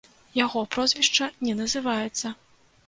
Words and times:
Яго 0.37 0.63
прозвішча 0.71 1.31
не 1.47 1.53
называецца. 1.61 2.37